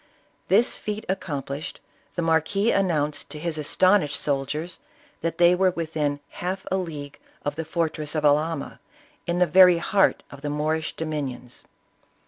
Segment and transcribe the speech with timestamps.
[0.47, 1.79] This feat accomplished,
[2.15, 4.79] the marquis announced to his as tonished soldiers
[5.21, 8.79] that they were within half a league of the fortress of Alhama,
[9.27, 11.65] in the very heart of the Moorish dominions.